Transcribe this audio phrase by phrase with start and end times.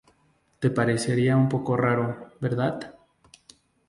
[0.57, 2.95] Te parecería un poco raro, ¿verdad?